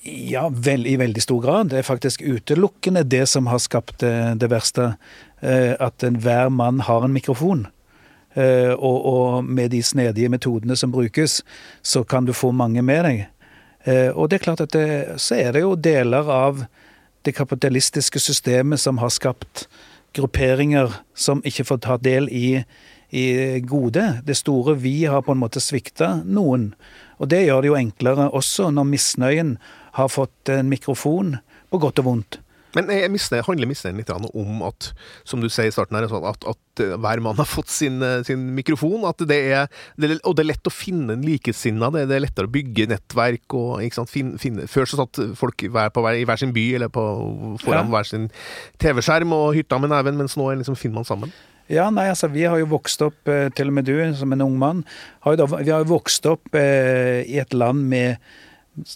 [0.00, 1.74] Ja, vel, i veldig stor grad.
[1.74, 4.94] Det er faktisk utelukkende det som har skapt det, det verste.
[5.44, 7.66] At enhver mann har en mikrofon.
[8.34, 11.40] Eh, og, og, med de snedige metodene som brukes,
[11.82, 13.24] så kan du få mange med deg.
[13.84, 16.64] Eh, og det er klart at det, så er det jo deler av
[17.26, 19.66] det kapitalistiske systemet som har skapt
[20.16, 22.62] grupperinger som ikke får ta del i,
[23.10, 23.26] i
[23.66, 24.22] gode.
[24.26, 26.70] Det store vi har på en måte svikta noen.
[27.20, 29.56] Og det gjør det jo enklere også når misnøyen
[29.98, 31.38] har fått en mikrofon,
[31.70, 32.40] på godt og vondt.
[32.76, 34.90] Men jeg misner, handler misnøyen litt om at,
[35.28, 38.48] som du sier i starten her, altså at, at hver mann har fått sin, sin
[38.56, 39.04] mikrofon.
[39.08, 39.68] At det er,
[40.00, 41.90] det er, og det er lett å finne en likesinna.
[41.94, 43.58] Det, det, er lettere å bygge nettverk.
[43.58, 47.04] Og, finne, finne, før så satt folk hver hver, i hver sin by eller på,
[47.64, 47.92] foran ja.
[47.92, 48.28] hver sin
[48.82, 51.34] TV-skjerm og hytta med neven, mens nå liksom finner man sammen.
[51.70, 54.42] Ja, nei, altså Vi har jo vokst opp, eh, til og med du som en
[54.42, 54.84] ung mann,
[55.22, 58.18] har jo da, vi har jo vokst opp eh, i et land med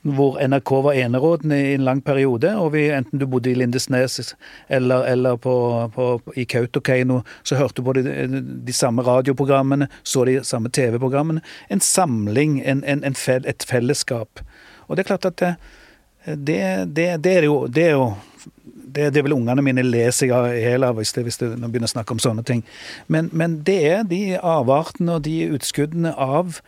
[0.03, 2.57] hvor NRK var enerådende i en lang periode.
[2.57, 4.35] og vi, Enten du bodde i Lindesnes
[4.69, 5.55] eller, eller på,
[5.95, 8.03] på, i Kautokeino, så hørte du på de,
[8.67, 11.41] de, samme radioprogrammene, så de samme TV-programmene.
[11.71, 14.41] En samling, en, en, en fel, et fellesskap.
[14.87, 15.55] Og det er klart at det,
[16.27, 16.61] det,
[16.97, 18.15] det, det er jo, det er jo
[18.95, 22.15] det, det vil ungene mine leser seg i hjel av hvis, det, begynner å snakke
[22.15, 22.63] om sånne ting.
[23.11, 26.61] Men, men det er de avartene og de utskuddene av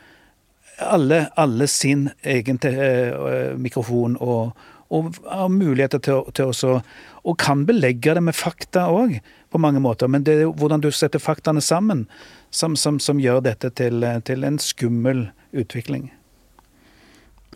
[0.78, 4.56] alle, alle sin egen uh, mikrofon og,
[4.92, 6.80] og har muligheter til, til å
[7.26, 9.18] Og kan belegge det med fakta òg,
[9.50, 10.06] på mange måter.
[10.06, 12.06] Men det er hvordan du setter faktaene sammen,
[12.50, 16.10] som, som, som gjør dette til, til en skummel utvikling.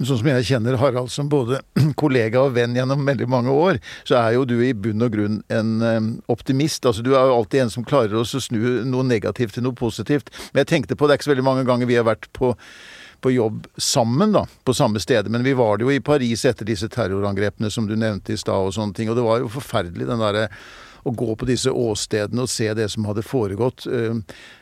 [0.01, 1.59] Sånn som jeg kjenner Harald som både
[2.01, 5.41] kollega og venn gjennom veldig mange år, så er jo du i bunn og grunn
[5.53, 6.87] en optimist.
[6.89, 10.33] Altså Du er jo alltid en som klarer å snu noe negativt til noe positivt.
[10.51, 12.55] Men jeg tenkte på, det er ikke så veldig mange ganger vi har vært på,
[13.21, 15.31] på jobb sammen, da, på samme sted.
[15.31, 18.71] Men vi var det jo i Paris etter disse terrorangrepene som du nevnte i stad
[18.71, 19.11] og sånne ting.
[19.11, 20.49] Og det var jo forferdelig, den derre
[21.03, 23.87] å gå på disse åstedene og se det som hadde foregått.
[23.89, 24.17] Eh,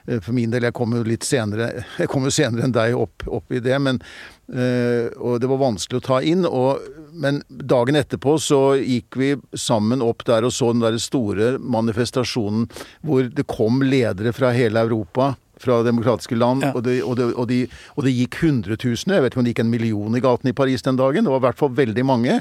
[0.07, 2.99] eh, for min del, jeg kom jo litt senere jeg kom jo senere enn deg
[2.99, 4.03] opp, opp i det, men
[4.49, 6.47] Uh, og det var vanskelig å ta inn.
[6.49, 6.81] Og,
[7.13, 12.65] men dagen etterpå så gikk vi sammen opp der og så den der store manifestasjonen
[13.05, 15.35] hvor det kom ledere fra hele Europa.
[15.59, 16.73] Fra demokratiske land, ja.
[16.75, 17.63] og, det, og, det, og, de,
[17.97, 19.19] og, det, gikk hundretusener.
[19.19, 21.27] Jeg vet ikke om det gikk en million i gaten i Paris den dagen.
[21.27, 22.39] Det var i hvert fall veldig mange.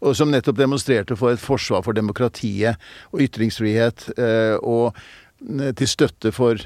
[0.00, 2.76] Og som nettopp demonstrerte for et forsvar for demokratiet
[3.14, 4.10] og ytringsfrihet.
[4.18, 6.60] eh, og uh, til støtte for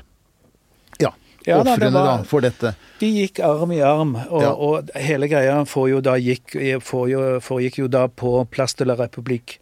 [1.47, 2.73] ja, ofrene da, for dette.
[3.01, 4.53] De gikk arm i arm, og, ja.
[4.53, 9.59] og hele greia jo da, gikk, foregikk jo da på Place de la République,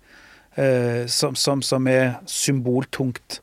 [0.54, 3.40] eh, som, som, som, er symboltungt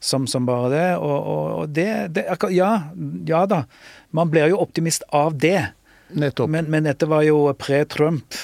[0.00, 0.88] som, som bare det.
[0.96, 1.30] Og,
[1.60, 2.72] og det, det, ja,
[3.26, 3.64] ja da,
[4.10, 5.60] man blir jo optimist av det.
[6.14, 6.50] Nettopp.
[6.50, 8.38] Men, men dette var jo pre-Trump.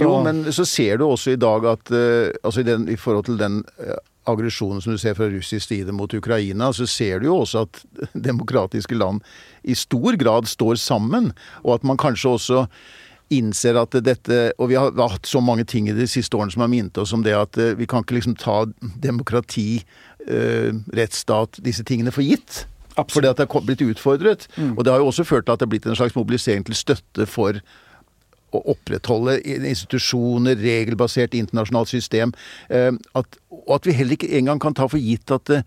[0.00, 3.24] Jo, men så ser du også i dag at uh, altså i, den, i, forhold
[3.28, 3.96] til den uh,
[4.28, 7.82] aggresjonen som du ser fra russisk side mot Ukraina, så ser du jo også at
[8.28, 9.24] demokratiske land
[9.64, 11.32] i stor grad står sammen,
[11.64, 12.64] og at man kanskje også
[13.28, 16.64] innser at dette Og vi har hatt så mange ting i de siste årene som
[16.64, 18.62] har minnet oss om det at eh, vi kan ikke liksom ta
[19.04, 19.82] demokrati,
[20.26, 22.64] eh, rettsstat, disse tingene for gitt.
[22.98, 23.12] Absolutt.
[23.14, 24.48] Fordi at det har blitt utfordret.
[24.56, 24.72] Mm.
[24.76, 26.74] Og det har jo også ført til at det har blitt en slags mobilisering til
[26.78, 27.60] støtte for
[28.48, 32.32] å opprettholde institusjoner, regelbasert internasjonalt system.
[32.72, 35.62] Eh, at, og at vi heller ikke engang kan ta for gitt at det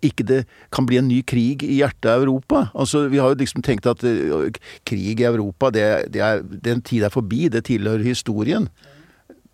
[0.00, 0.38] ikke det
[0.72, 2.70] kan bli en ny krig i hjertet av Europa.
[2.72, 4.48] Altså, Vi har jo liksom tenkt at uh,
[4.88, 7.48] krig i Europa, det, det er, den tid er forbi.
[7.52, 8.68] Det tilhører historien.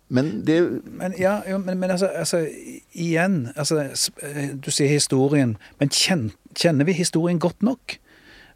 [0.09, 2.47] Men det Men, ja, jo, men, men altså, altså,
[2.93, 3.83] igjen altså,
[4.63, 5.57] Du sier historien.
[5.79, 7.97] Men kjenner, vi historien godt nok?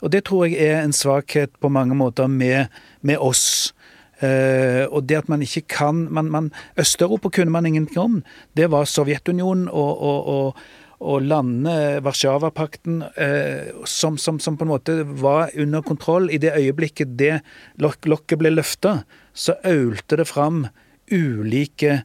[0.01, 3.73] Og det tror jeg er en svakhet på mange måter med, med oss.
[4.21, 8.23] Uh, og det at man ikke kan man, man, Øst-Europa kunne man ingenting om.
[8.57, 10.57] Det var Sovjetunionen og, og, og,
[10.99, 16.29] og landene, Warszawapakten, uh, som, som, som, på en måte var under kontroll.
[16.29, 17.41] I det øyeblikket det
[17.81, 19.01] lok lokket ble løfta,
[19.33, 20.67] så aulte det fram
[21.11, 22.01] ulike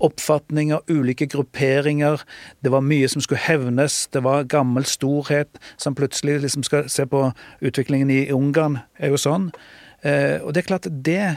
[0.00, 2.22] oppfatninger, ulike grupperinger.
[2.64, 4.06] Det var mye som skulle hevnes.
[4.12, 7.26] Det var gammel storhet som plutselig liksom skal se på
[7.60, 9.50] utviklingen i Ungarn, er jo sånn.
[10.00, 11.36] Eh, og det er klart, det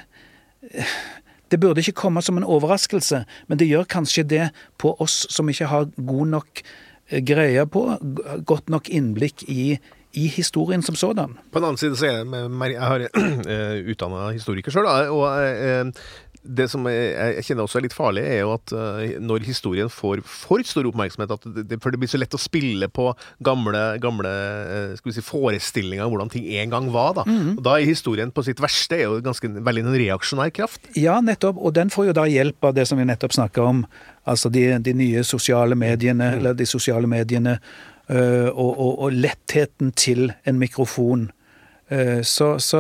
[1.54, 4.46] det burde ikke komme som en overraskelse, men det gjør kanskje det
[4.82, 7.84] på oss som ikke har god nok eh, greie på,
[8.48, 9.76] godt nok innblikk i,
[10.18, 11.36] i historien som sådan.
[11.52, 13.06] På den annen side så er jeg, jeg har
[13.52, 15.94] uh, utdanna historiker sjøl, og
[16.43, 20.21] det som jeg, kjenner også er litt farlig, er jo at uh, når historien får
[20.27, 23.10] for stor oppmerksomhet, at det, for det blir så lett å spille på
[23.45, 24.32] gamle, gamle
[24.91, 27.15] uh, vi si, forestillinger om hvordan ting en gang var.
[27.19, 27.53] Da mm.
[27.56, 30.91] og da er historien på sitt verste er jo ganske veldig en reaksjonær kraft.
[30.99, 31.62] Ja, nettopp.
[31.63, 33.86] Og den får jo da hjelp av det som vi nettopp snakka om.
[34.29, 36.38] Altså de, de, nye sosiale mediene, mm.
[36.41, 37.56] eller de sosiale mediene,
[38.12, 41.29] uh, og, og, og, lettheten til en mikrofon.
[42.23, 42.79] så, så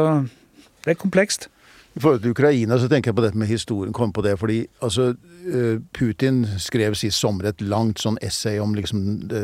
[0.83, 1.47] det er komplekst.
[1.93, 3.93] I forhold til Ukraina så tenker jeg på dette med historien.
[3.93, 5.11] Kom på det, fordi altså,
[5.45, 9.43] eh, Putin skrev sist sommer et langt sånn essay om liksom det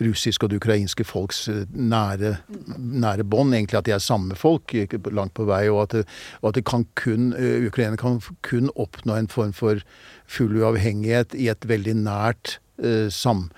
[0.00, 2.38] russiske og det ukrainske folks eh, nære,
[2.78, 3.52] nære bånd.
[3.52, 4.72] Egentlig at de er samme folk
[5.12, 6.04] langt på vei, og at, det,
[6.40, 7.34] og at det kan kun,
[7.68, 9.84] Ukraina kan kun oppnå en form for
[10.26, 13.50] full uavhengighet i et veldig nært uh, sam,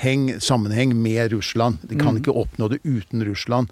[0.00, 1.78] heng, sammenheng med Russland.
[1.82, 2.22] De kan mm.
[2.22, 3.68] ikke oppnå det uten Russland.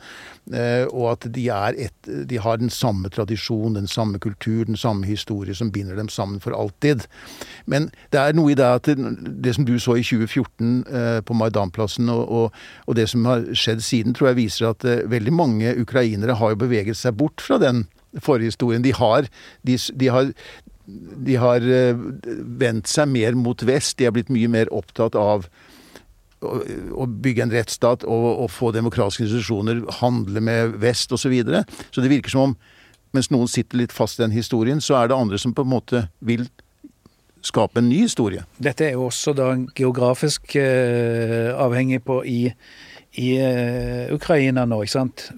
[0.53, 1.47] Eh, og at de,
[1.81, 6.09] et, de, har den samme tradisjon, den samme kultur, den samme historie som binder dem
[6.09, 7.07] sammen for alltid.
[7.67, 11.21] Men det er noe i det at det, det som du så i 2014 eh,
[11.25, 15.07] på Maidanplassen, og, og, og, det som har skjedd siden, tror jeg viser at eh,
[15.09, 17.87] veldig mange ukrainere har jo beveget seg bort fra den
[18.23, 18.85] forhistorien.
[18.85, 19.27] De har,
[19.67, 20.31] de, de har
[20.87, 21.97] de har eh,
[22.61, 23.97] vendt seg mer mot vest.
[23.99, 25.49] De har blitt mye mer opptatt av
[26.45, 31.25] å bygge en rettsstat og, og få demokratiske institusjoner, handle med vest osv.
[31.25, 31.63] Så, videre.
[31.89, 32.57] så det virker som om
[33.15, 35.71] mens noen sitter litt fast i den historien, så er det andre som på en
[35.71, 36.49] måte vil
[37.45, 38.43] skape en ny historie.
[38.59, 42.41] Dette er jo også da geografisk eh, avhengig på i,
[43.23, 45.29] i eh, Ukraina nå, ikke sant.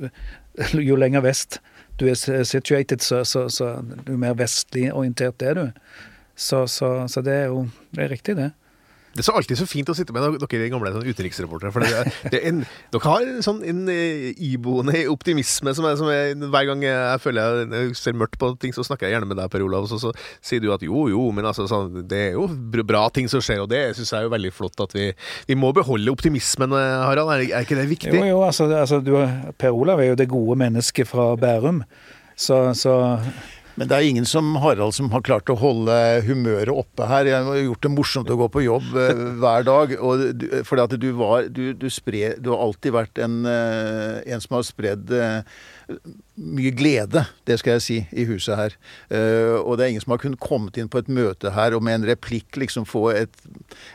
[0.88, 1.60] Jo lenger vest
[2.00, 5.66] du er situated, så, så, så du er mer vestlig orientert, det er du.
[6.36, 8.50] Så, så, det er jo det er riktig, det.
[9.16, 11.72] Det er så alltid så fint å sitte med dere gamle sånn utenriksreportere.
[11.72, 12.02] For det,
[12.34, 16.68] det en, dere har en sånn en eh, iboende optimisme som, er, som er, Hver
[16.68, 19.64] gang jeg føler jeg ser mørkt på ting, så snakker jeg gjerne med deg, Per
[19.64, 19.88] Olav.
[19.90, 20.12] Så, så
[20.44, 22.48] sier du at jo, jo, men altså, sånn, det er jo
[22.86, 25.08] bra ting som skjer, og det syns jeg er jo veldig flott at vi,
[25.48, 27.32] vi må beholde optimismen, eh, Harald.
[27.32, 28.14] Er, er ikke det viktig?
[28.14, 29.16] Jo, jo, altså, altså du,
[29.58, 31.82] Per Olav er jo det gode mennesket fra Bærum.
[32.36, 32.92] Så, så
[33.76, 37.28] men det er ingen som Harald som har klart å holde humøret oppe her.
[37.28, 39.96] Jeg har gjort det morsomt å gå på jobb eh, hver dag.
[40.00, 44.40] Og, fordi at du var du, du, spred, du har alltid vært en, eh, en
[44.40, 45.58] som har spredd eh,
[46.56, 48.78] mye glede, det skal jeg si, i huset her.
[49.06, 51.84] Uh, og det er ingen som har kunnet kommet inn på et møte her og
[51.86, 53.38] med en replikk liksom få et,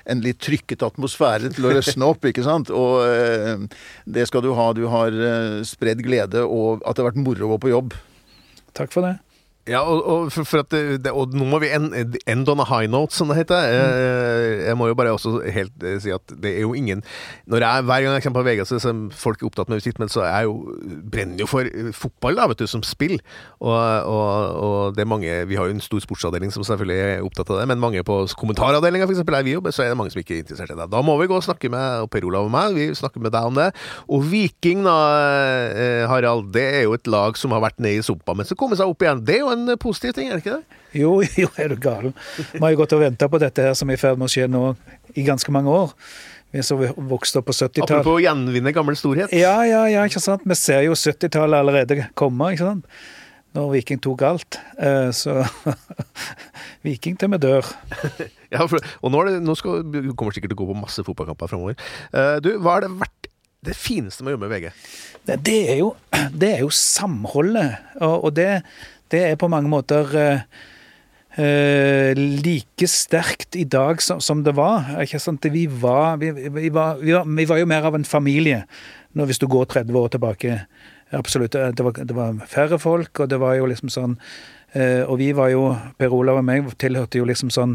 [0.10, 2.72] en litt trykket atmosfære til å røsne opp, ikke sant.
[2.74, 3.66] Og uh,
[4.08, 4.70] det skal du ha.
[4.78, 8.00] Du har uh, spredd glede, og at det har vært moro å gå på jobb.
[8.78, 9.18] Takk for det.
[9.70, 11.94] Ja, og, og, for, for det, og, nå må vi end,
[12.26, 13.62] end, on a high note, som det heter.
[13.62, 14.62] Jeg, mm.
[14.66, 17.04] jeg må jo bare også helt eh, si at det er jo ingen
[17.46, 20.10] Når jeg, Hver gang jeg kommer på VG, så er folk opptatt med musikk, men
[20.10, 20.56] så er jeg jo
[21.14, 23.20] brenner jo for fotball, da, vet du, som spill.
[23.62, 23.78] Og,
[24.10, 27.62] og, det er mange Vi har jo en stor sportsavdeling som selvfølgelig er opptatt av
[27.62, 30.40] det, men mange på kommentaravdelinga, f.eks., der vi jobber, så er det mange som ikke
[30.40, 30.90] er interessert i det.
[30.90, 33.54] Da må vi gå og snakke med Per Olav og meg, vi snakker med deg
[33.54, 33.70] om det.
[34.10, 34.98] Og Viking, da,
[35.70, 38.58] eh, Harald, det er jo et lag som har vært nede i sumpa, men så
[38.58, 39.22] kommer seg opp igjen.
[39.28, 40.82] Det er jo en positiv ting, er det ikke det?
[41.02, 42.12] Jo, jo, er du gal.
[42.52, 44.34] Vi har jo gått og venta på dette her som er i ferd med å
[44.34, 44.66] skje nå
[45.16, 45.96] i ganske mange år.
[46.52, 47.86] Vi som vokste opp på 70-tallet.
[47.86, 49.32] Apropos å gjenvinne gammel storhet.
[49.36, 50.44] Ja, ja, ja, ikke sant.
[50.44, 53.02] Vi ser jo 70-tallet allerede komme, ikke sant.
[53.56, 54.60] Når Viking tok alt.
[54.80, 55.42] Eh, så
[56.86, 57.68] Viking til vi dør.
[58.54, 61.04] ja, for, og nå, det, nå skal, du kommer sikkert til å gå på masse
[61.08, 61.80] fotballkamper framover.
[62.12, 63.32] Eh, du, hva har det vært
[63.68, 64.72] det fineste med å jobbe med VG?
[65.28, 65.92] Det, det, er, jo,
[66.44, 67.80] det er jo samholdet.
[68.00, 68.50] Og, og det,
[69.12, 70.46] det er på mange måter eh,
[71.42, 74.88] eh, like sterkt i dag som, som det var.
[75.44, 78.64] Vi var, vi, vi, var, var, vi var, jo mer av en familie
[79.14, 80.64] når, hvis du går 30 år tilbake.
[81.12, 81.52] Absolutt.
[81.52, 84.18] Det var, det færre folk, og det var jo liksom sånn
[84.72, 85.66] Uh, og vi var jo,
[86.00, 87.74] Per Olav og meg tilhørte jo liksom sånn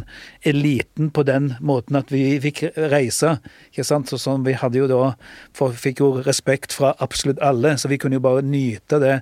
[0.49, 3.35] eliten på den måten at vi fikk reise.
[3.69, 4.09] ikke sant?
[4.09, 5.13] Så sånn, Vi hadde jo da,
[5.53, 9.19] for, fikk jo respekt fra absolutt alle, så vi kunne jo bare nyte det.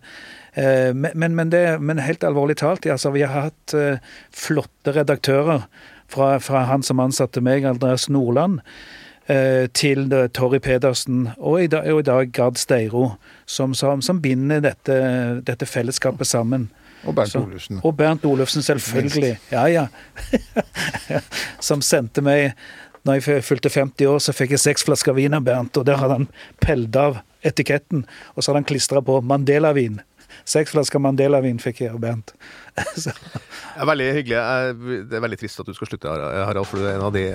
[0.55, 3.97] Uh, men, men, det, men, helt alvorlig talt, altså, vi har hatt uh,
[4.31, 5.67] flotte redaktører.
[6.15, 8.61] Fra, fra, han som ansatte meg, Andreas Nordland,
[9.73, 13.15] til Torry Pedersen, og i dag, og i dag Gard Steiro,
[13.49, 14.99] som, som, som binder dette,
[15.49, 16.67] dette fellesskapet sammen.
[17.09, 17.81] Og Bernt Olufsen.
[17.83, 19.39] Og Bernt Olufsen, selvfølgelig.
[19.53, 19.87] Ja, ja.
[21.61, 22.53] Som sendte meg
[23.05, 26.01] når jeg fylte 50 år, så fikk jeg seks flasker vin av Bernt, og der
[26.01, 26.29] hadde han
[26.65, 29.99] pelt av etiketten, og så hadde han klistra på Mandela-vin.
[30.45, 32.35] Seks flasker Mandela-vin fikk jeg av Bernt.
[32.75, 33.15] det
[33.81, 34.41] er veldig hyggelig.
[35.11, 37.27] Det er veldig trist at du skal slutte, Harald, for du er en av de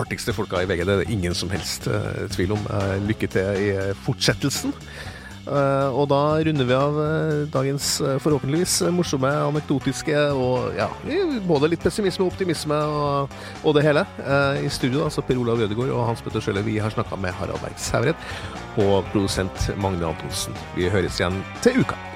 [0.00, 0.84] artigste folka i VG.
[0.84, 2.64] Det er det ingen som helst eh, tvil om.
[2.70, 3.70] Eh, lykke til i
[4.06, 4.74] fortsettelsen.
[5.46, 7.90] Uh, og da runder vi av uh, dagens
[8.24, 10.88] forhåpentligvis morsomme, anekdotiske og ja,
[11.46, 14.02] både litt pessimisme og optimisme og, og det hele.
[14.58, 16.66] I studio altså Per Olav Ødegaard og Hans Petter Sjøle.
[16.66, 18.26] Vi har snakka med Harald Berg Sævred
[18.82, 20.58] og produsent Magne Antonsen.
[20.74, 22.15] Vi høres igjen til uka.